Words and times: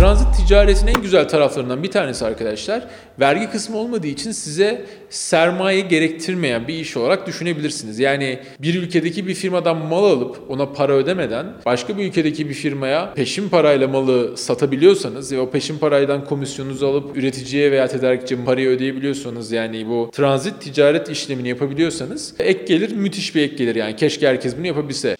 Transit 0.00 0.26
ticaretin 0.36 0.86
en 0.86 1.02
güzel 1.02 1.28
taraflarından 1.28 1.82
bir 1.82 1.90
tanesi 1.90 2.24
arkadaşlar, 2.24 2.86
vergi 3.20 3.50
kısmı 3.50 3.76
olmadığı 3.76 4.06
için 4.06 4.32
size 4.32 4.86
sermaye 5.10 5.80
gerektirmeyen 5.80 6.68
bir 6.68 6.74
iş 6.74 6.96
olarak 6.96 7.26
düşünebilirsiniz. 7.26 7.98
Yani 7.98 8.38
bir 8.58 8.74
ülkedeki 8.74 9.26
bir 9.26 9.34
firmadan 9.34 9.76
mal 9.76 10.04
alıp 10.04 10.50
ona 10.50 10.72
para 10.72 10.92
ödemeden 10.92 11.46
başka 11.66 11.98
bir 11.98 12.04
ülkedeki 12.04 12.48
bir 12.48 12.54
firmaya 12.54 13.14
peşin 13.14 13.48
parayla 13.48 13.88
malı 13.88 14.36
satabiliyorsanız 14.36 15.32
ve 15.32 15.40
o 15.40 15.50
peşin 15.50 15.78
paraydan 15.78 16.24
komisyonunuzu 16.24 16.86
alıp 16.86 17.16
üreticiye 17.16 17.72
veya 17.72 17.88
tedarikçiye 17.88 18.40
parayı 18.44 18.68
ödeyebiliyorsanız 18.68 19.52
yani 19.52 19.86
bu 19.86 20.10
transit 20.12 20.60
ticaret 20.60 21.08
işlemini 21.08 21.48
yapabiliyorsanız 21.48 22.34
ek 22.38 22.64
gelir 22.66 22.92
müthiş 22.92 23.34
bir 23.34 23.42
ek 23.42 23.56
gelir 23.56 23.74
yani 23.74 23.96
keşke 23.96 24.28
herkes 24.28 24.56
bunu 24.58 24.66
yapabilse. 24.66 25.19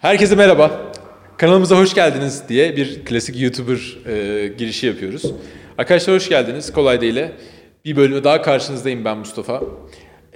Herkese 0.00 0.34
merhaba. 0.34 0.92
Kanalımıza 1.36 1.78
hoş 1.78 1.94
geldiniz 1.94 2.42
diye 2.48 2.76
bir 2.76 3.04
klasik 3.04 3.40
YouTuber 3.40 3.98
e, 4.06 4.48
girişi 4.48 4.86
yapıyoruz. 4.86 5.22
Arkadaşlar 5.78 6.16
hoş 6.16 6.28
geldiniz. 6.28 6.72
Kolay 6.72 7.00
değil. 7.00 7.20
Bir 7.84 7.96
bölümü 7.96 8.24
daha 8.24 8.42
karşınızdayım 8.42 9.04
ben 9.04 9.18
Mustafa. 9.18 9.62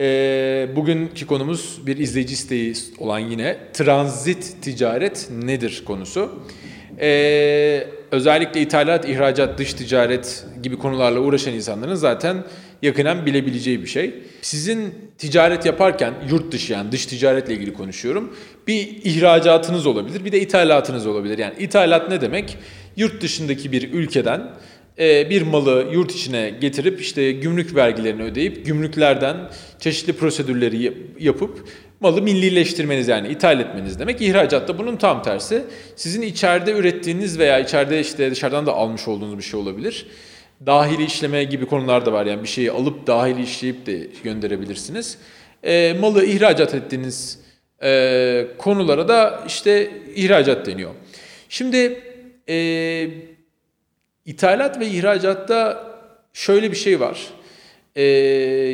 E, 0.00 0.68
bugünkü 0.76 1.26
konumuz 1.26 1.80
bir 1.86 1.96
izleyici 1.96 2.34
isteği 2.34 2.74
olan 2.98 3.18
yine 3.18 3.58
transit 3.72 4.62
ticaret 4.62 5.28
nedir 5.42 5.82
konusu. 5.86 6.42
E, 7.00 7.86
özellikle 8.10 8.60
ithalat, 8.60 9.08
ihracat, 9.08 9.58
dış 9.58 9.74
ticaret 9.74 10.46
gibi 10.62 10.78
konularla 10.78 11.20
uğraşan 11.20 11.54
insanların 11.54 11.94
zaten 11.94 12.44
yakından 12.84 13.26
bilebileceği 13.26 13.82
bir 13.82 13.86
şey. 13.86 14.14
Sizin 14.42 14.94
ticaret 15.18 15.66
yaparken 15.66 16.14
yurt 16.30 16.52
dışı 16.52 16.72
yani 16.72 16.92
dış 16.92 17.06
ticaretle 17.06 17.54
ilgili 17.54 17.72
konuşuyorum. 17.72 18.36
Bir 18.66 18.88
ihracatınız 19.04 19.86
olabilir, 19.86 20.24
bir 20.24 20.32
de 20.32 20.40
ithalatınız 20.40 21.06
olabilir. 21.06 21.38
Yani 21.38 21.54
ithalat 21.58 22.10
ne 22.10 22.20
demek? 22.20 22.58
Yurt 22.96 23.22
dışındaki 23.22 23.72
bir 23.72 23.92
ülkeden 23.92 24.50
e, 24.98 25.30
bir 25.30 25.42
malı 25.42 25.86
yurt 25.92 26.14
içine 26.14 26.50
getirip 26.60 27.00
işte 27.00 27.32
gümrük 27.32 27.74
vergilerini 27.74 28.22
ödeyip 28.22 28.66
gümrüklerden 28.66 29.36
çeşitli 29.80 30.12
prosedürleri 30.12 30.92
yapıp 31.20 31.68
malı 32.00 32.22
millileştirmeniz 32.22 33.08
yani 33.08 33.28
ithal 33.28 33.60
etmeniz 33.60 33.98
demek. 33.98 34.22
İhracatta 34.22 34.78
bunun 34.78 34.96
tam 34.96 35.22
tersi. 35.22 35.64
Sizin 35.96 36.22
içeride 36.22 36.72
ürettiğiniz 36.72 37.38
veya 37.38 37.58
içeride 37.58 38.00
işte 38.00 38.30
dışarıdan 38.30 38.66
da 38.66 38.72
almış 38.72 39.08
olduğunuz 39.08 39.38
bir 39.38 39.42
şey 39.42 39.60
olabilir 39.60 40.06
dahili 40.66 41.04
işleme 41.04 41.44
gibi 41.44 41.66
konular 41.66 42.06
da 42.06 42.12
var. 42.12 42.26
Yani 42.26 42.42
bir 42.42 42.48
şeyi 42.48 42.72
alıp 42.72 43.06
dahili 43.06 43.42
işleyip 43.42 43.86
de 43.86 44.08
gönderebilirsiniz. 44.24 45.18
E, 45.64 45.96
malı 46.00 46.24
ihracat 46.24 46.74
ettiğiniz 46.74 47.40
e, 47.82 48.46
konulara 48.58 49.08
da 49.08 49.44
işte 49.46 49.90
ihracat 50.14 50.66
deniyor. 50.66 50.90
Şimdi 51.48 52.02
e, 52.48 53.08
ithalat 54.24 54.80
ve 54.80 54.86
ihracatta 54.86 55.86
şöyle 56.32 56.70
bir 56.70 56.76
şey 56.76 57.00
var. 57.00 57.18
E, 57.96 58.02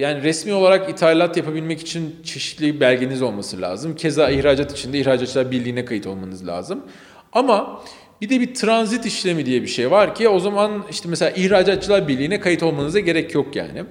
yani 0.01 0.23
resmi 0.23 0.53
olarak 0.53 0.91
ithalat 0.91 1.37
yapabilmek 1.37 1.81
için 1.81 2.17
çeşitli 2.25 2.81
belgeniz 2.81 3.23
olması 3.23 3.61
lazım. 3.61 3.97
Keza 3.97 4.31
ihracat 4.31 4.73
için 4.73 4.93
de 4.93 4.99
ihracatçılar 4.99 5.51
birliğine 5.51 5.85
kayıt 5.85 6.07
olmanız 6.07 6.47
lazım. 6.47 6.85
Ama 7.33 7.83
bir 8.21 8.29
de 8.29 8.41
bir 8.41 8.55
transit 8.55 9.07
işlemi 9.07 9.47
diye 9.47 9.63
bir 9.63 9.67
şey 9.67 9.91
var 9.91 10.15
ki 10.15 10.29
o 10.29 10.41
zaman 10.41 10.85
işte 10.91 11.09
mesela 11.09 11.31
ihracatçılar 11.31 12.09
birliğine 12.09 12.41
kayıt 12.41 12.63
olmanıza 12.63 13.01
gerek 13.01 13.35
yok 13.35 13.57
yani. 13.57 13.85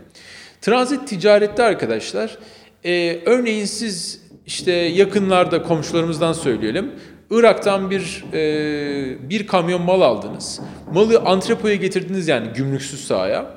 Transit 0.61 1.07
ticarette 1.07 1.63
arkadaşlar 1.63 2.37
e, 2.85 3.19
örneğin 3.25 3.65
siz 3.65 4.21
işte 4.45 4.71
yakınlarda 4.71 5.63
komşularımızdan 5.63 6.33
söyleyelim. 6.33 6.91
Irak'tan 7.31 7.91
bir 7.91 8.25
e, 8.33 9.29
bir 9.29 9.47
kamyon 9.47 9.81
mal 9.81 10.01
aldınız. 10.01 10.59
Malı 10.93 11.19
antrepoya 11.19 11.75
getirdiniz 11.75 12.27
yani 12.27 12.47
gümrüksüz 12.53 13.07
sahaya. 13.07 13.51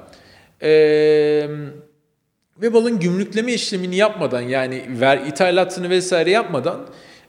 E, 0.62 0.70
ve 2.62 2.68
malın 2.68 3.00
gümrükleme 3.00 3.52
işlemini 3.52 3.96
yapmadan 3.96 4.40
yani 4.40 4.84
ver 5.00 5.18
ithalatını 5.26 5.90
vesaire 5.90 6.30
yapmadan 6.30 6.86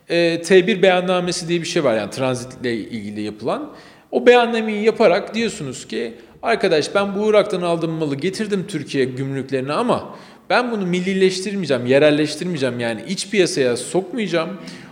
e, 0.10 0.36
T1 0.36 0.82
beyannamesi 0.82 1.48
diye 1.48 1.62
bir 1.62 1.66
şey 1.66 1.84
var 1.84 1.98
yani 1.98 2.12
transitle 2.12 2.74
ilgili 2.74 3.22
yapılan. 3.22 3.72
O 4.12 4.26
beyannameyi 4.26 4.84
yaparak 4.84 5.36
diyorsunuz 5.36 5.88
ki 5.88 6.14
arkadaş 6.42 6.96
ben 6.96 7.16
bu 7.16 7.30
Irak'tan 7.30 7.62
aldığım 7.62 7.92
malı 7.92 8.16
getirdim 8.16 8.66
Türkiye 8.68 9.06
gümrüklerine 9.06 9.74
ama 9.74 10.16
ben 10.50 10.72
bunu 10.72 10.86
millileştirmeyeceğim, 10.86 11.86
yerelleştirmeyeceğim 11.86 12.80
yani 12.80 13.02
iç 13.08 13.30
piyasaya 13.30 13.78
sokmayacağım. 13.78 14.50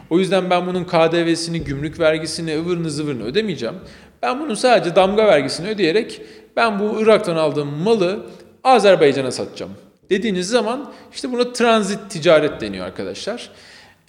O 0.09 0.19
yüzden 0.19 0.49
ben 0.49 0.67
bunun 0.67 0.83
KDV'sini, 0.83 1.63
gümrük 1.63 1.99
vergisini, 1.99 2.59
ıvırını 2.59 2.91
zıvırını 2.91 3.23
ödemeyeceğim. 3.23 3.75
Ben 4.21 4.39
bunun 4.39 4.55
sadece 4.55 4.95
damga 4.95 5.27
vergisini 5.27 5.67
ödeyerek 5.67 6.21
ben 6.55 6.79
bu 6.79 7.01
Irak'tan 7.01 7.35
aldığım 7.35 7.67
malı 7.67 8.25
Azerbaycan'a 8.63 9.31
satacağım. 9.31 9.71
Dediğiniz 10.09 10.47
zaman 10.47 10.91
işte 11.13 11.31
buna 11.31 11.53
transit 11.53 11.99
ticaret 12.09 12.61
deniyor 12.61 12.85
arkadaşlar. 12.85 13.49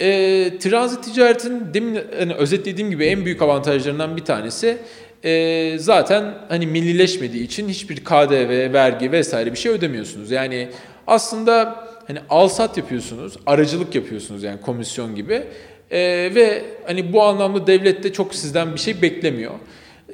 E, 0.02 0.58
transit 0.58 1.04
ticaretin 1.04 1.74
demin 1.74 2.00
hani 2.18 2.34
özetlediğim 2.34 2.90
gibi 2.90 3.04
en 3.04 3.24
büyük 3.24 3.42
avantajlarından 3.42 4.16
bir 4.16 4.24
tanesi 4.24 4.78
e, 5.24 5.74
zaten 5.78 6.34
hani 6.48 6.66
millileşmediği 6.66 7.44
için 7.44 7.68
hiçbir 7.68 7.96
KDV, 7.96 8.72
vergi 8.72 9.12
vesaire 9.12 9.52
bir 9.52 9.58
şey 9.58 9.72
ödemiyorsunuz. 9.72 10.30
Yani 10.30 10.68
aslında 11.06 11.84
hani 12.06 12.18
alsat 12.30 12.76
yapıyorsunuz, 12.76 13.36
aracılık 13.46 13.94
yapıyorsunuz 13.94 14.42
yani 14.42 14.60
komisyon 14.60 15.14
gibi. 15.14 15.42
E, 15.90 16.00
ve 16.34 16.62
hani 16.86 17.12
bu 17.12 17.22
anlamda 17.22 17.66
devlet 17.66 18.02
de 18.02 18.12
çok 18.12 18.34
sizden 18.34 18.74
bir 18.74 18.80
şey 18.80 19.02
beklemiyor. 19.02 19.52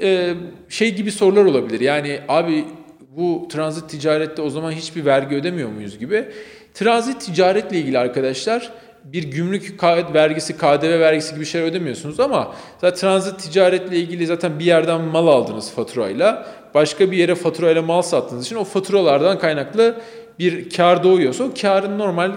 E, 0.00 0.34
şey 0.69 0.94
gibi 0.94 1.12
sorular 1.12 1.44
olabilir. 1.44 1.81
Yani 1.81 2.20
abi 2.28 2.65
bu 3.16 3.49
transit 3.50 3.91
ticarette 3.91 4.43
o 4.43 4.50
zaman 4.50 4.72
hiçbir 4.72 5.05
vergi 5.05 5.37
ödemiyor 5.37 5.69
muyuz 5.69 5.99
gibi. 5.99 6.25
Transit 6.75 7.20
ticaretle 7.20 7.78
ilgili 7.78 7.99
arkadaşlar 7.99 8.72
bir 9.05 9.23
gümrük 9.25 9.83
vergisi, 10.15 10.57
KDV 10.57 11.01
vergisi 11.01 11.35
gibi 11.35 11.47
şeyler 11.47 11.67
ödemiyorsunuz 11.67 12.21
ama 12.21 12.55
zaten 12.81 13.01
transit 13.01 13.39
ticaretle 13.39 13.97
ilgili 13.97 14.27
zaten 14.27 14.59
bir 14.59 14.65
yerden 14.65 15.01
mal 15.01 15.27
aldınız 15.27 15.71
faturayla. 15.71 16.47
Başka 16.75 17.11
bir 17.11 17.17
yere 17.17 17.35
faturayla 17.35 17.83
mal 17.83 18.03
sattığınız 18.03 18.47
için 18.47 18.57
o 18.57 18.65
faturalardan 18.65 19.39
kaynaklı 19.39 20.01
bir 20.39 20.71
kar 20.71 21.05
doğuyorsa 21.05 21.45
o 21.45 21.51
karın 21.63 21.99
normal 21.99 22.33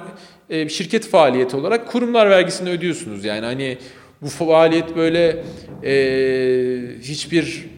e, 0.49 0.69
şirket 0.69 1.07
faaliyeti 1.07 1.55
olarak 1.55 1.87
kurumlar 1.87 2.29
vergisini 2.29 2.69
ödüyorsunuz. 2.69 3.25
Yani 3.25 3.45
hani 3.45 3.77
bu 4.21 4.27
faaliyet 4.27 4.95
böyle 4.95 5.43
e, 5.83 5.93
hiçbir 7.01 7.69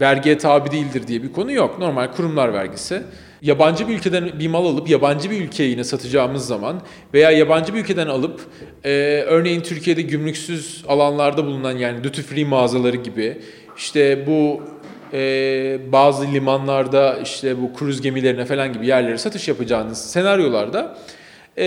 vergiye 0.00 0.38
tabi 0.38 0.70
değildir 0.70 1.06
diye 1.06 1.22
bir 1.22 1.32
konu 1.32 1.52
yok. 1.52 1.78
Normal 1.78 2.12
kurumlar 2.12 2.52
vergisi 2.52 3.02
yabancı 3.42 3.88
bir 3.88 3.94
ülkeden 3.94 4.38
bir 4.38 4.48
mal 4.48 4.66
alıp 4.66 4.88
yabancı 4.88 5.30
bir 5.30 5.40
ülkeye 5.40 5.68
yine 5.68 5.84
satacağımız 5.84 6.46
zaman 6.46 6.82
veya 7.14 7.30
yabancı 7.30 7.74
bir 7.74 7.80
ülkeden 7.80 8.06
alıp 8.06 8.40
e, 8.84 8.90
örneğin 9.26 9.60
Türkiye'de 9.60 10.02
gümrüksüz 10.02 10.84
alanlarda 10.88 11.46
bulunan 11.46 11.76
yani 11.78 12.04
duty 12.04 12.20
free 12.20 12.44
mağazaları 12.44 12.96
gibi 12.96 13.38
işte 13.76 14.26
bu 14.26 14.62
e, 15.12 15.92
bazı 15.92 16.32
limanlarda 16.32 17.18
işte 17.22 17.62
bu 17.62 17.74
kruz 17.74 18.00
gemilerine 18.00 18.44
falan 18.44 18.72
gibi 18.72 18.86
yerlere 18.86 19.18
satış 19.18 19.48
yapacağınız 19.48 19.98
senaryolarda 20.10 20.98
e, 21.58 21.66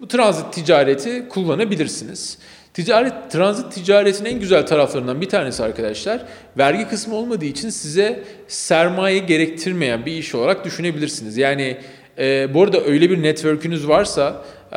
bu 0.00 0.08
transit 0.08 0.52
ticareti 0.52 1.28
kullanabilirsiniz. 1.28 2.38
Ticaret, 2.74 3.12
transit 3.30 3.72
ticaretin 3.72 4.24
en 4.24 4.40
güzel 4.40 4.66
taraflarından 4.66 5.20
bir 5.20 5.28
tanesi 5.28 5.62
arkadaşlar, 5.62 6.24
vergi 6.58 6.88
kısmı 6.88 7.14
olmadığı 7.14 7.44
için 7.44 7.70
size 7.70 8.24
sermaye 8.48 9.18
gerektirmeyen 9.18 10.06
bir 10.06 10.12
iş 10.12 10.34
olarak 10.34 10.64
düşünebilirsiniz. 10.64 11.36
Yani 11.36 11.76
e, 12.18 12.54
bu 12.54 12.62
arada 12.62 12.84
öyle 12.84 13.10
bir 13.10 13.22
network'ünüz 13.22 13.88
varsa, 13.88 14.44
e, 14.72 14.76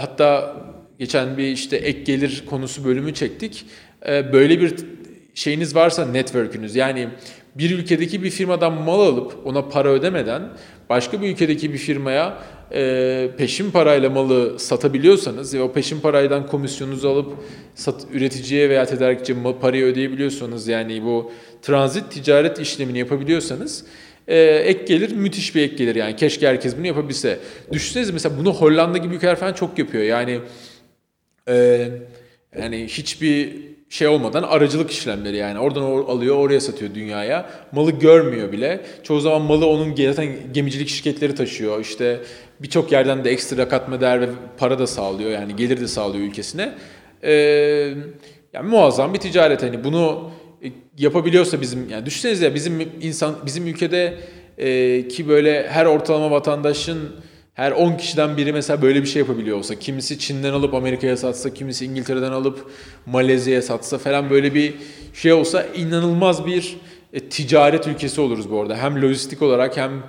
hatta 0.00 0.56
geçen 0.98 1.38
bir 1.38 1.46
işte 1.46 1.76
ek 1.76 2.00
gelir 2.00 2.44
konusu 2.50 2.84
bölümü 2.84 3.14
çektik. 3.14 3.66
E, 4.08 4.32
böyle 4.32 4.60
bir 4.60 4.74
şeyiniz 5.34 5.74
varsa 5.74 6.06
network'ünüz 6.06 6.76
yani 6.76 7.08
bir 7.54 7.70
ülkedeki 7.78 8.22
bir 8.22 8.30
firmadan 8.30 8.72
mal 8.72 9.00
alıp 9.00 9.46
ona 9.46 9.68
para 9.68 9.88
ödemeden 9.88 10.42
başka 10.90 11.22
bir 11.22 11.28
ülkedeki 11.28 11.72
bir 11.72 11.78
firmaya 11.78 12.38
e, 12.72 13.30
peşin 13.38 13.70
parayla 13.70 14.10
malı 14.10 14.58
satabiliyorsanız 14.58 15.54
ve 15.54 15.62
o 15.62 15.72
peşin 15.72 16.00
paraydan 16.00 16.46
komisyonunuzu 16.46 17.08
alıp 17.08 17.32
sat, 17.74 18.06
üreticiye 18.12 18.70
veya 18.70 18.86
tedarikçiye 18.86 19.38
parayı 19.60 19.84
ödeyebiliyorsanız 19.84 20.68
yani 20.68 21.02
bu 21.02 21.32
transit 21.62 22.10
ticaret 22.10 22.58
işlemini 22.58 22.98
yapabiliyorsanız 22.98 23.84
e, 24.28 24.40
ek 24.40 24.84
gelir 24.86 25.12
müthiş 25.12 25.54
bir 25.54 25.62
ek 25.62 25.76
gelir 25.76 25.94
yani 25.94 26.16
keşke 26.16 26.48
herkes 26.48 26.76
bunu 26.76 26.86
yapabilse. 26.86 27.38
Düşünsenize 27.72 28.12
mesela 28.12 28.38
bunu 28.38 28.54
Hollanda 28.54 28.98
gibi 28.98 29.14
ülkeler 29.14 29.36
falan 29.36 29.52
çok 29.52 29.78
yapıyor 29.78 30.04
yani 30.04 30.40
e, 31.48 31.88
yani 32.58 32.86
hiçbir 32.86 33.73
şey 33.88 34.08
olmadan 34.08 34.42
aracılık 34.42 34.90
işlemleri 34.90 35.36
yani. 35.36 35.58
Oradan 35.58 35.82
alıyor 35.82 36.36
oraya 36.36 36.60
satıyor 36.60 36.94
dünyaya. 36.94 37.50
Malı 37.72 37.90
görmüyor 37.90 38.52
bile. 38.52 38.80
Çoğu 39.02 39.20
zaman 39.20 39.42
malı 39.42 39.66
onun 39.66 39.94
zaten 39.96 40.28
gemicilik 40.52 40.88
şirketleri 40.88 41.34
taşıyor. 41.34 41.80
İşte 41.80 42.20
birçok 42.60 42.92
yerden 42.92 43.24
de 43.24 43.30
ekstra 43.30 43.68
katma 43.68 44.00
değer 44.00 44.20
ve 44.20 44.28
para 44.58 44.78
da 44.78 44.86
sağlıyor. 44.86 45.30
Yani 45.30 45.56
gelir 45.56 45.80
de 45.80 45.88
sağlıyor 45.88 46.24
ülkesine. 46.24 46.74
Ee, 47.22 47.32
yani 48.52 48.68
muazzam 48.68 49.14
bir 49.14 49.18
ticaret. 49.18 49.62
Hani 49.62 49.84
bunu 49.84 50.30
e, 50.64 50.68
yapabiliyorsa 50.98 51.60
bizim 51.60 51.88
yani 51.90 52.06
düşünsenize 52.06 52.54
bizim 52.54 52.92
insan 53.00 53.34
bizim 53.46 53.66
ülkede 53.66 54.18
e, 54.58 55.08
ki 55.08 55.28
böyle 55.28 55.68
her 55.68 55.86
ortalama 55.86 56.30
vatandaşın 56.30 56.98
her 57.54 57.72
10 57.72 57.96
kişiden 57.96 58.36
biri 58.36 58.52
mesela 58.52 58.82
böyle 58.82 59.02
bir 59.02 59.06
şey 59.06 59.20
yapabiliyor 59.20 59.58
olsa, 59.58 59.74
kimisi 59.74 60.18
Çin'den 60.18 60.52
alıp 60.52 60.74
Amerika'ya 60.74 61.16
satsa, 61.16 61.54
kimisi 61.54 61.84
İngiltere'den 61.84 62.32
alıp 62.32 62.70
Malezya'ya 63.06 63.62
satsa 63.62 63.98
falan 63.98 64.30
böyle 64.30 64.54
bir 64.54 64.74
şey 65.14 65.32
olsa 65.32 65.66
inanılmaz 65.76 66.46
bir 66.46 66.76
e, 67.12 67.20
ticaret 67.20 67.86
ülkesi 67.86 68.20
oluruz 68.20 68.50
bu 68.50 68.60
arada. 68.60 68.76
Hem 68.76 69.02
lojistik 69.02 69.42
olarak 69.42 69.76
hem 69.76 70.02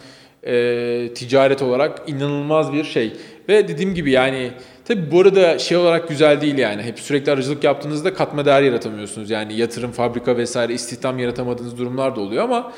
e, 0.43 1.13
ticaret 1.15 1.61
olarak 1.61 2.01
inanılmaz 2.07 2.73
bir 2.73 2.83
şey. 2.83 3.13
Ve 3.49 3.67
dediğim 3.67 3.95
gibi 3.95 4.11
yani 4.11 4.51
tabi 4.85 5.11
bu 5.11 5.21
arada 5.21 5.59
şey 5.59 5.77
olarak 5.77 6.09
güzel 6.09 6.41
değil 6.41 6.57
yani. 6.57 6.83
Hep 6.83 6.99
sürekli 6.99 7.31
aracılık 7.31 7.63
yaptığınızda 7.63 8.13
katma 8.13 8.45
değer 8.45 8.61
yaratamıyorsunuz. 8.61 9.29
Yani 9.29 9.57
yatırım, 9.57 9.91
fabrika 9.91 10.37
vesaire 10.37 10.73
istihdam 10.73 11.19
yaratamadığınız 11.19 11.77
durumlar 11.77 12.15
da 12.15 12.21
oluyor 12.21 12.43
ama 12.43 12.73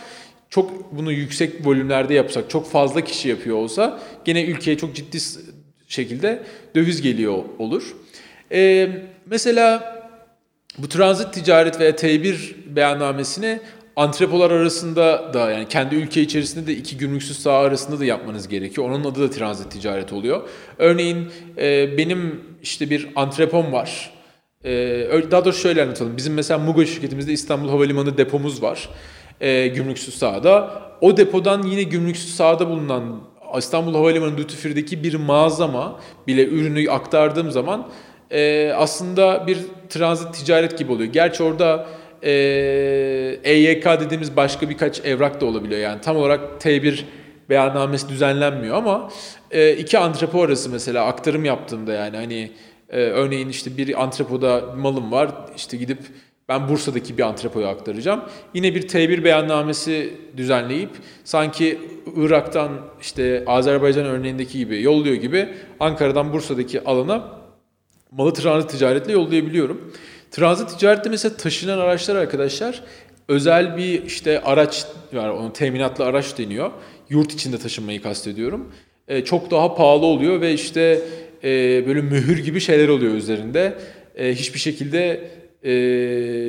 çok 0.49 0.91
bunu 0.91 1.11
yüksek 1.11 1.67
volümlerde 1.67 2.13
yapsak, 2.13 2.49
çok 2.49 2.71
fazla 2.71 3.01
kişi 3.01 3.29
yapıyor 3.29 3.57
olsa 3.57 3.99
gene 4.25 4.44
ülkeye 4.44 4.77
çok 4.77 4.95
ciddi 4.95 5.17
şekilde 5.88 6.44
döviz 6.75 7.01
geliyor 7.01 7.44
olur. 7.59 7.95
Ee, 8.51 8.89
mesela 9.25 9.97
bu 10.77 10.89
transit 10.89 11.33
ticaret 11.33 11.79
veya 11.79 11.91
T1 11.91 12.35
beyannamesini 12.75 13.59
antrepolar 13.95 14.51
arasında 14.51 15.33
da 15.33 15.51
yani 15.51 15.67
kendi 15.67 15.95
ülke 15.95 16.21
içerisinde 16.21 16.67
de 16.67 16.75
iki 16.75 16.97
gümrüksüz 16.97 17.39
saha 17.39 17.57
arasında 17.57 17.99
da 17.99 18.05
yapmanız 18.05 18.47
gerekiyor. 18.47 18.89
Onun 18.89 19.03
adı 19.03 19.21
da 19.21 19.29
transit 19.29 19.71
ticaret 19.71 20.13
oluyor. 20.13 20.49
Örneğin 20.77 21.27
e, 21.57 21.97
benim 21.97 22.41
işte 22.63 22.89
bir 22.89 23.07
antrepom 23.15 23.71
var. 23.71 24.11
E, 24.63 24.71
daha 25.31 25.45
doğrusu 25.45 25.61
şöyle 25.61 25.83
anlatalım. 25.83 26.17
Bizim 26.17 26.33
mesela 26.33 26.59
Mugo 26.59 26.85
şirketimizde 26.85 27.33
İstanbul 27.33 27.69
Havalimanı 27.69 28.17
depomuz 28.17 28.61
var 28.61 28.89
e, 29.42 29.68
gümrüksüz 29.68 30.16
sahada. 30.16 30.81
O 31.01 31.18
depodan 31.18 31.63
yine 31.63 31.84
gümrüksüz 31.84 32.36
sahada 32.36 32.69
bulunan 32.69 33.22
İstanbul 33.57 33.94
Havalimanı 33.94 34.38
Duty 34.38 34.56
Free'deki 34.56 35.04
bir 35.04 35.16
mağazama 35.16 36.00
bile 36.28 36.48
ürünü 36.48 36.92
aktardığım 36.92 37.51
zaman 37.51 37.88
e, 38.31 38.72
aslında 38.75 39.48
bir 39.48 39.57
transit 39.89 40.34
ticaret 40.34 40.78
gibi 40.78 40.92
oluyor. 40.92 41.13
Gerçi 41.13 41.44
orada 41.44 41.88
e, 42.24 42.31
EYK 43.44 43.86
dediğimiz 43.86 44.36
başka 44.36 44.69
birkaç 44.69 45.06
evrak 45.06 45.42
da 45.42 45.45
olabiliyor. 45.45 45.81
Yani 45.81 46.01
tam 46.01 46.18
olarak 46.18 46.42
T1 46.62 47.00
beyannamesi 47.50 48.10
düzenlenmiyor 48.10 48.75
ama 48.75 49.10
e, 49.51 49.72
iki 49.72 49.98
antrepo 49.98 50.42
arası 50.42 50.69
mesela 50.69 51.06
aktarım 51.06 51.45
yaptığımda 51.45 51.94
yani 51.94 52.18
hani 52.18 52.51
e, 52.90 53.00
örneğin 53.00 53.50
işte 53.50 53.78
bir 53.78 54.04
antrepoda 54.04 54.62
malım 54.78 55.12
var 55.12 55.30
işte 55.56 55.78
gidip 55.78 56.00
ben 56.49 56.69
Bursa'daki 56.69 57.17
bir 57.17 57.23
antrepoya 57.23 57.67
aktaracağım. 57.67 58.21
Yine 58.53 58.75
bir 58.75 58.88
T1 58.88 59.23
beyannamesi 59.23 60.13
düzenleyip 60.38 60.89
sanki 61.23 61.79
Irak'tan 62.15 62.71
işte 63.01 63.44
Azerbaycan 63.47 64.05
örneğindeki 64.05 64.57
gibi 64.57 64.81
yolluyor 64.81 65.15
gibi 65.15 65.49
Ankara'dan 65.79 66.33
Bursa'daki 66.33 66.83
alana 66.83 67.38
malı 68.11 68.33
transit 68.33 68.69
ticaretle 68.69 69.11
yollayabiliyorum. 69.11 69.94
Transit 70.31 70.69
ticarette 70.69 71.09
mesela 71.09 71.38
taşınan 71.38 71.77
araçlar 71.77 72.15
arkadaşlar 72.15 72.83
özel 73.27 73.77
bir 73.77 74.03
işte 74.03 74.41
araç 74.41 74.85
var 75.13 75.29
onun 75.29 75.51
teminatlı 75.51 76.05
araç 76.05 76.38
deniyor. 76.38 76.71
Yurt 77.09 77.33
içinde 77.33 77.57
taşınmayı 77.57 78.01
kastediyorum. 78.01 78.71
E, 79.07 79.25
çok 79.25 79.51
daha 79.51 79.75
pahalı 79.75 80.05
oluyor 80.05 80.41
ve 80.41 80.53
işte 80.53 81.01
e, 81.44 81.83
böyle 81.88 82.01
mühür 82.01 82.44
gibi 82.44 82.59
şeyler 82.59 82.88
oluyor 82.88 83.13
üzerinde. 83.13 83.77
E, 84.15 84.35
hiçbir 84.35 84.59
şekilde 84.59 85.29
e, 85.63 85.71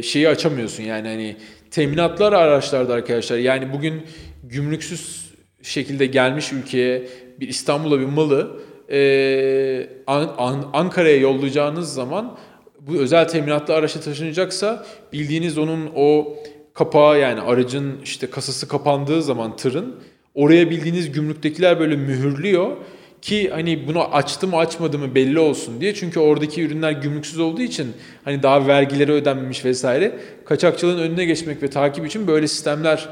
şeyi 0.02 0.28
açamıyorsun 0.28 0.82
yani 0.82 1.08
hani 1.08 1.37
teminatlar 1.70 2.32
araçlarda 2.32 2.94
arkadaşlar. 2.94 3.38
Yani 3.38 3.72
bugün 3.72 4.02
gümrüksüz 4.44 5.31
şekilde 5.62 6.06
gelmiş 6.06 6.52
ülkeye 6.52 7.08
bir 7.40 7.49
İstanbul'a 7.49 8.00
bir 8.00 8.06
malı 8.06 8.60
e, 8.90 9.90
An- 10.06 10.34
An- 10.38 10.70
Ankara'ya 10.72 11.16
yollayacağınız 11.16 11.94
zaman 11.94 12.38
bu 12.81 12.96
özel 12.96 13.28
teminatlı 13.28 13.75
araçla 13.75 14.00
taşınacaksa 14.00 14.87
bildiğiniz 15.12 15.58
onun 15.58 15.90
o 15.96 16.37
kapağı 16.75 17.19
yani 17.19 17.40
aracın 17.40 18.00
işte 18.05 18.31
kasası 18.31 18.69
kapandığı 18.69 19.22
zaman 19.22 19.56
tırın 19.56 19.96
oraya 20.34 20.70
bildiğiniz 20.70 21.12
gümrüktekiler 21.12 21.81
böyle 21.81 21.96
mühürlüyor 21.96 22.76
ki 23.23 23.50
hani 23.50 23.88
bunu 23.88 24.15
açtı 24.15 24.47
mı 24.47 24.56
açmadı 24.56 24.99
mı 24.99 25.15
belli 25.15 25.38
olsun 25.38 25.81
diye. 25.81 25.94
Çünkü 25.94 26.20
oradaki 26.20 26.62
ürünler 26.62 26.93
gümrüksüz 26.93 27.38
olduğu 27.38 27.62
için 27.62 27.93
hani 28.25 28.43
daha 28.43 28.67
vergileri 28.67 29.12
ödenmemiş 29.12 29.65
vesaire. 29.65 30.19
Kaçakçılığın 30.44 30.99
önüne 30.99 31.25
geçmek 31.25 31.62
ve 31.62 31.70
takip 31.70 32.06
için 32.06 32.26
böyle 32.26 32.49
sistemler 32.49 33.09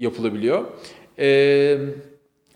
yapılabiliyor. 0.00 0.64
Ee, 1.18 1.78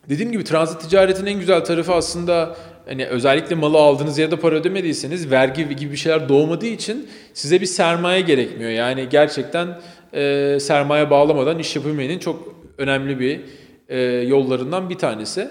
dediğim 0.08 0.32
gibi 0.32 0.44
transit 0.44 0.80
ticaretin 0.80 1.26
en 1.26 1.40
güzel 1.40 1.64
tarafı 1.64 1.94
aslında 1.94 2.56
hani 2.86 3.06
özellikle 3.06 3.54
malı 3.54 3.78
aldığınız 3.78 4.18
da 4.18 4.40
para 4.40 4.54
ödemediyseniz 4.54 5.30
vergi 5.30 5.68
gibi 5.76 5.92
bir 5.92 5.96
şeyler 5.96 6.28
doğmadığı 6.28 6.66
için 6.66 7.08
size 7.34 7.60
bir 7.60 7.66
sermaye 7.66 8.20
gerekmiyor. 8.20 8.70
Yani 8.70 9.08
gerçekten 9.10 9.68
e, 10.14 10.56
sermaye 10.60 11.10
bağlamadan 11.10 11.58
iş 11.58 11.76
yapabilmenin 11.76 12.18
çok 12.18 12.54
önemli 12.78 13.20
bir 13.20 13.40
e, 13.88 14.00
yollarından 14.02 14.90
bir 14.90 14.94
tanesi. 14.94 15.48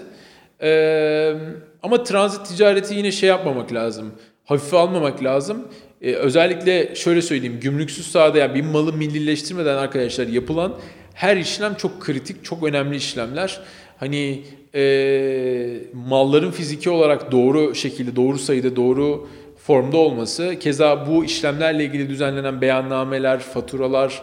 Ee, 0.62 1.34
ama 1.82 2.02
transit 2.02 2.46
ticareti 2.46 2.94
yine 2.94 3.12
şey 3.12 3.28
yapmamak 3.28 3.72
lazım. 3.72 4.12
Hafife 4.44 4.76
almamak 4.76 5.24
lazım. 5.24 5.68
Ee, 6.02 6.12
özellikle 6.12 6.94
şöyle 6.94 7.22
söyleyeyim. 7.22 7.58
Gümrüksüz 7.60 8.06
sahada 8.06 8.38
yani 8.38 8.54
bir 8.54 8.64
malı 8.64 8.92
millileştirmeden 8.92 9.76
arkadaşlar 9.76 10.26
yapılan 10.26 10.74
her 11.14 11.36
işlem 11.36 11.74
çok 11.74 12.00
kritik, 12.00 12.44
çok 12.44 12.62
önemli 12.62 12.96
işlemler. 12.96 13.60
Hani 13.96 14.42
e, 14.74 14.82
malların 15.92 16.50
fiziki 16.50 16.90
olarak 16.90 17.32
doğru 17.32 17.74
şekilde, 17.74 18.16
doğru 18.16 18.38
sayıda, 18.38 18.76
doğru 18.76 19.28
formda 19.56 19.96
olması. 19.96 20.56
Keza 20.60 21.06
bu 21.06 21.24
işlemlerle 21.24 21.84
ilgili 21.84 22.08
düzenlenen 22.08 22.60
beyannameler, 22.60 23.38
faturalar, 23.38 24.22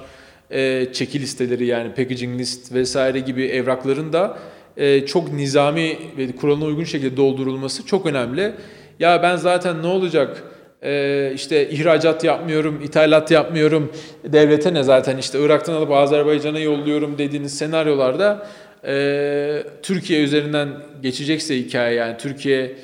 e, 0.52 0.88
çeki 0.94 1.22
listeleri 1.22 1.66
yani 1.66 1.90
packaging 1.96 2.40
list 2.40 2.74
vesaire 2.74 3.20
gibi 3.20 3.46
evrakların 3.46 4.14
da 4.14 4.38
e, 4.78 5.06
çok 5.06 5.34
nizami 5.34 5.98
ve 6.18 6.32
kuralına 6.32 6.66
uygun 6.66 6.84
şekilde 6.84 7.18
doldurulması 7.18 7.86
çok 7.86 8.06
önemli. 8.06 8.54
Ya 9.00 9.24
ben 9.24 9.36
zaten 9.36 9.84
ne 9.84 9.88
olacak 9.88 10.44
e, 10.84 11.32
işte 11.36 11.70
ihracat 11.70 12.24
yapmıyorum, 12.24 12.82
ithalat 12.84 13.32
yapmıyorum, 13.32 13.92
devlete 14.24 14.74
ne 14.74 14.84
zaten 14.84 15.18
işte 15.18 15.40
Irak'tan 15.40 15.74
alıp 15.74 15.92
Azerbaycan'a 15.92 16.60
yolluyorum 16.60 17.18
dediğiniz 17.18 17.58
senaryolarda 17.58 18.48
e, 18.88 19.64
Türkiye 19.84 20.24
üzerinden 20.24 20.70
geçecekse 21.02 21.58
hikaye 21.58 21.96
yani 21.96 22.18
Türkiye 22.18 22.76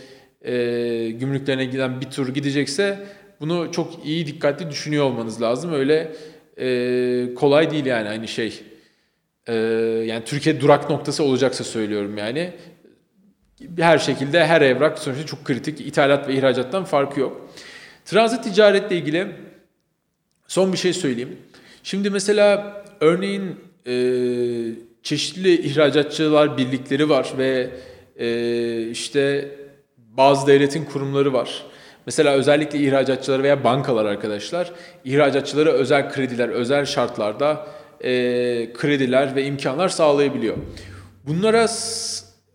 e, 0.42 0.54
gümrüklerine 1.10 1.66
giden 1.66 2.02
bir 2.02 2.06
tur 2.06 2.34
gidecekse 2.34 3.00
bunu 3.40 3.72
çok 3.72 4.06
iyi 4.06 4.28
dikkatli 4.28 4.70
düşünüyor 4.70 5.06
olmanız 5.06 5.42
lazım. 5.42 5.74
Öyle 5.74 6.12
kolay 7.36 7.72
değil 7.72 7.86
yani 7.86 8.10
aynı 8.10 8.28
şey. 8.28 8.64
Ee, 9.48 9.54
yani 10.06 10.24
Türkiye 10.26 10.62
durak 10.62 10.90
noktası 10.90 11.24
olacaksa 11.24 11.64
söylüyorum 11.64 12.18
yani. 12.18 12.54
Her 13.78 13.98
şekilde 13.98 14.46
her 14.46 14.62
evrak 14.62 15.00
sonuçta 15.00 15.26
çok 15.26 15.46
kritik. 15.46 15.82
İthalat 15.82 16.28
ve 16.28 16.34
ihracattan 16.34 16.84
farkı 16.86 17.20
yok. 17.20 17.50
Transit 18.06 18.44
ticaretle 18.44 18.98
ilgili 18.98 19.28
son 20.48 20.74
bir 20.74 20.78
şey 20.78 20.94
söyleyeyim. 20.94 21.38
Şimdi 21.84 22.10
mesela 22.10 22.84
örneğin 23.00 23.56
e, 23.88 23.94
çeşitli 25.04 25.62
ihracatçılar 25.62 26.58
birlikleri 26.58 27.10
var 27.10 27.34
ve 27.38 27.70
e, 28.20 28.88
işte 28.90 29.50
bazı 29.98 30.48
devletin 30.48 30.86
kurumları 30.86 31.34
var. 31.34 31.64
Mesela 32.06 32.32
özellikle 32.34 32.80
ihracatçıları 32.80 33.44
veya 33.44 33.64
bankalar 33.64 34.06
arkadaşlar 34.06 34.72
ihracatçılara 35.06 35.72
özel 35.72 36.14
krediler, 36.14 36.50
özel 36.50 36.86
şartlarda 36.86 37.68
e, 38.04 38.74
krediler 38.74 39.36
ve 39.36 39.46
imkanlar 39.46 39.90
sağlayabiliyor. 39.90 40.58
Bunlara 41.28 41.68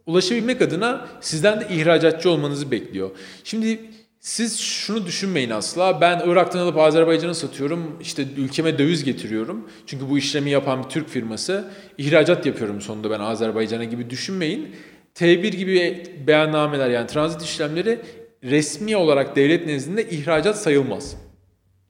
ulaşabilmek 0.07 0.62
adına 0.62 1.09
sizden 1.21 1.61
de 1.61 1.67
ihracatçı 1.71 2.31
olmanızı 2.31 2.71
bekliyor. 2.71 3.11
Şimdi 3.45 3.81
siz 4.21 4.61
şunu 4.61 5.07
düşünmeyin 5.07 5.50
asla. 5.50 6.00
Ben 6.00 6.23
Irak'tan 6.26 6.59
alıp 6.59 6.79
Azerbaycan'a 6.79 7.35
satıyorum. 7.35 7.99
İşte 8.00 8.25
ülkeme 8.37 8.79
döviz 8.79 9.05
getiriyorum. 9.05 9.69
Çünkü 9.87 10.11
bu 10.11 10.19
işlemi 10.19 10.50
yapan 10.50 10.85
bir 10.85 10.88
Türk 10.88 11.09
firması. 11.09 11.65
ihracat 11.99 12.47
yapıyorum 12.47 12.81
sonunda 12.81 13.11
ben 13.11 13.21
Azerbaycan'a 13.21 13.85
gibi 13.85 14.11
düşünmeyin. 14.11 14.76
T1 15.15 15.49
gibi 15.49 16.05
beyannameler 16.26 16.91
yani 16.91 17.07
transit 17.07 17.43
işlemleri 17.43 18.00
resmi 18.45 18.97
olarak 18.97 19.37
devlet 19.37 19.67
nezdinde 19.67 20.11
ihracat 20.11 20.59
sayılmaz. 20.59 21.17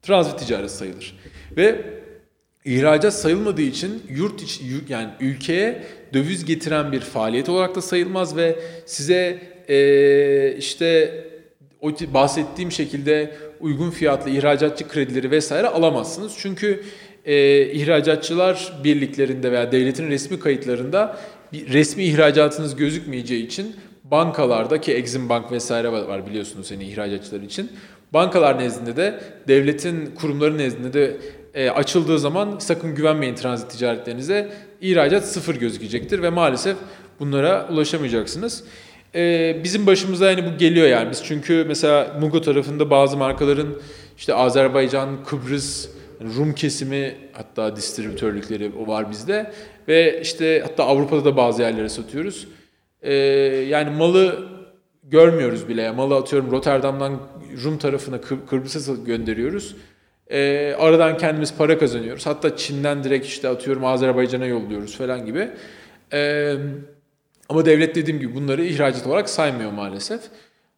transit 0.01 0.39
ticaret 0.39 0.71
sayılır. 0.71 1.19
Ve 1.57 1.96
ihracat 2.67 3.13
sayılmadığı 3.13 3.61
için 3.61 4.03
yurt 4.09 4.41
içi 4.41 4.63
yani 4.89 5.09
ülkeye 5.19 5.83
döviz 6.13 6.45
getiren 6.45 6.91
bir 6.91 6.99
faaliyet 6.99 7.49
olarak 7.49 7.75
da 7.75 7.81
sayılmaz 7.81 8.35
ve 8.35 8.59
size 8.85 9.39
e, 9.69 10.55
işte 10.57 11.23
o 11.81 11.91
bahsettiğim 12.13 12.71
şekilde 12.71 13.33
uygun 13.59 13.89
fiyatlı 13.89 14.31
ihracatçı 14.31 14.87
kredileri 14.87 15.31
vesaire 15.31 15.67
alamazsınız. 15.67 16.33
Çünkü 16.37 16.83
e, 17.25 17.65
ihracatçılar 17.71 18.73
birliklerinde 18.83 19.51
veya 19.51 19.71
devletin 19.71 20.09
resmi 20.09 20.39
kayıtlarında 20.39 21.17
bir 21.53 21.73
resmi 21.73 22.03
ihracatınız 22.03 22.75
gözükmeyeceği 22.75 23.45
için 23.45 23.75
bankalarda 24.03 24.81
ki 24.81 24.93
Exim 24.93 25.29
Bank 25.29 25.51
vesaire 25.51 25.91
var 25.91 26.25
biliyorsunuz 26.25 26.67
seni 26.67 26.83
ihracatçılar 26.83 27.41
için. 27.41 27.71
Bankalar 28.13 28.59
nezdinde 28.59 28.95
de 28.95 29.19
devletin 29.47 30.05
kurumları 30.15 30.57
nezdinde 30.57 30.93
de 30.93 31.17
e, 31.53 31.69
açıldığı 31.69 32.19
zaman 32.19 32.59
sakın 32.59 32.95
güvenmeyin 32.95 33.35
transit 33.35 33.71
ticaretlerinize. 33.71 34.53
İhracat 34.81 35.25
sıfır 35.25 35.55
gözükecektir 35.55 36.21
ve 36.21 36.29
maalesef 36.29 36.77
bunlara 37.19 37.67
ulaşamayacaksınız. 37.71 38.63
E, 39.15 39.55
bizim 39.63 39.87
başımıza 39.87 40.31
yani 40.31 40.45
bu 40.45 40.57
geliyor 40.57 40.87
yani 40.87 41.11
biz 41.11 41.23
çünkü 41.23 41.65
mesela 41.67 42.17
Mugo 42.21 42.41
tarafında 42.41 42.89
bazı 42.89 43.17
markaların 43.17 43.67
işte 44.17 44.33
Azerbaycan, 44.33 45.23
Kıbrıs, 45.25 45.89
Rum 46.37 46.53
kesimi 46.53 47.15
hatta 47.33 47.75
distribütörlükleri 47.75 48.71
var 48.87 49.11
bizde 49.11 49.51
ve 49.87 50.21
işte 50.21 50.61
hatta 50.67 50.83
Avrupa'da 50.83 51.25
da 51.25 51.37
bazı 51.37 51.61
yerlere 51.61 51.89
satıyoruz. 51.89 52.47
Ee, 53.01 53.13
yani 53.69 53.89
malı 53.89 54.47
görmüyoruz 55.03 55.69
bile. 55.69 55.91
Malı 55.91 56.15
atıyorum 56.15 56.51
Rotterdam'dan 56.51 57.19
Rum 57.63 57.77
tarafına 57.77 58.21
Kıbrıs'a 58.21 58.93
gönderiyoruz. 58.93 59.75
Ee, 60.31 60.75
aradan 60.79 61.17
kendimiz 61.17 61.57
para 61.57 61.77
kazanıyoruz. 61.77 62.25
Hatta 62.25 62.57
Çin'den 62.57 63.03
direkt 63.03 63.25
işte 63.25 63.49
atıyorum 63.49 63.85
Azerbaycan'a 63.85 64.45
yolluyoruz 64.45 64.97
falan 64.97 65.25
gibi. 65.25 65.49
Ee, 66.13 66.55
ama 67.49 67.65
devlet 67.65 67.95
dediğim 67.95 68.19
gibi 68.19 68.35
bunları 68.35 68.65
ihracat 68.65 69.07
olarak 69.07 69.29
saymıyor 69.29 69.71
maalesef. 69.71 70.21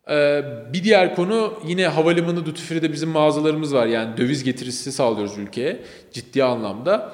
Ee, 0.10 0.44
bir 0.74 0.84
diğer 0.84 1.16
konu 1.16 1.54
yine 1.68 1.88
havalimanı 1.88 2.46
duty 2.46 2.76
bizim 2.82 3.10
mağazalarımız 3.10 3.74
var. 3.74 3.86
Yani 3.88 4.18
döviz 4.18 4.44
getirisi 4.44 4.92
sağlıyoruz 4.92 5.38
ülkeye 5.38 5.80
ciddi 6.12 6.44
anlamda. 6.44 7.12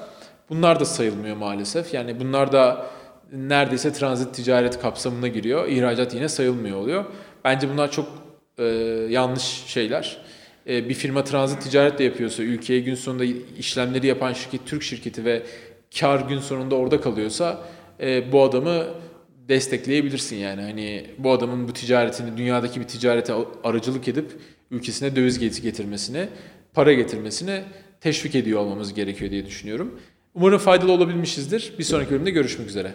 Bunlar 0.49 0.79
da 0.79 0.85
sayılmıyor 0.85 1.35
maalesef. 1.35 1.93
Yani 1.93 2.19
bunlar 2.19 2.51
da 2.51 2.85
neredeyse 3.31 3.93
transit 3.93 4.35
ticaret 4.35 4.81
kapsamına 4.81 5.27
giriyor. 5.27 5.67
İhracat 5.67 6.13
yine 6.13 6.29
sayılmıyor 6.29 6.77
oluyor. 6.77 7.05
Bence 7.43 7.69
bunlar 7.69 7.91
çok 7.91 8.07
e, 8.57 8.63
yanlış 9.09 9.43
şeyler. 9.67 10.24
E, 10.67 10.89
bir 10.89 10.93
firma 10.93 11.23
transit 11.23 11.61
ticaret 11.61 11.99
de 11.99 12.03
yapıyorsa, 12.03 12.43
ülkeye 12.43 12.79
gün 12.79 12.95
sonunda 12.95 13.25
işlemleri 13.59 14.07
yapan 14.07 14.33
şirket 14.33 14.65
Türk 14.65 14.83
şirketi 14.83 15.25
ve 15.25 15.43
kar 15.99 16.19
gün 16.19 16.39
sonunda 16.39 16.75
orada 16.75 17.01
kalıyorsa 17.01 17.67
e, 17.99 18.31
bu 18.31 18.43
adamı 18.43 18.85
destekleyebilirsin 19.49 20.35
yani. 20.35 20.61
Hani 20.61 21.05
bu 21.17 21.31
adamın 21.31 21.67
bu 21.67 21.73
ticaretini 21.73 22.37
dünyadaki 22.37 22.79
bir 22.79 22.87
ticarete 22.87 23.33
aracılık 23.63 24.07
edip 24.07 24.31
ülkesine 24.71 25.15
döviz 25.15 25.61
getirmesini, 25.61 26.27
para 26.73 26.93
getirmesini 26.93 27.63
teşvik 28.01 28.35
ediyor 28.35 28.59
olmamız 28.59 28.93
gerekiyor 28.93 29.31
diye 29.31 29.45
düşünüyorum. 29.45 29.99
Umarım 30.33 30.57
faydalı 30.57 30.91
olabilmişizdir. 30.91 31.73
Bir 31.79 31.83
sonraki 31.83 32.11
bölümde 32.11 32.31
görüşmek 32.31 32.67
üzere. 32.67 32.91